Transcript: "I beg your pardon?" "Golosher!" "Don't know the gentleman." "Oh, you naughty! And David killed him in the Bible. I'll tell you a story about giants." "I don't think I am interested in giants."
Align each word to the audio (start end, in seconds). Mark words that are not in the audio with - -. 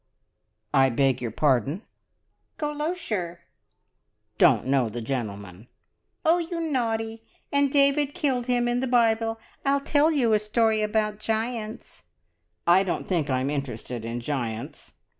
"I 0.73 0.89
beg 0.89 1.21
your 1.21 1.29
pardon?" 1.29 1.83
"Golosher!" 2.57 3.41
"Don't 4.39 4.65
know 4.65 4.89
the 4.89 4.99
gentleman." 4.99 5.67
"Oh, 6.25 6.39
you 6.39 6.59
naughty! 6.59 7.21
And 7.51 7.71
David 7.71 8.15
killed 8.15 8.47
him 8.47 8.67
in 8.67 8.79
the 8.79 8.87
Bible. 8.87 9.39
I'll 9.63 9.79
tell 9.81 10.09
you 10.11 10.33
a 10.33 10.39
story 10.39 10.81
about 10.81 11.19
giants." 11.19 12.01
"I 12.65 12.81
don't 12.81 13.07
think 13.07 13.29
I 13.29 13.41
am 13.41 13.51
interested 13.51 14.03
in 14.03 14.21
giants." 14.21 14.93